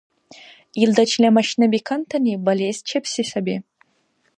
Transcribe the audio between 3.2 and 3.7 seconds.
саби.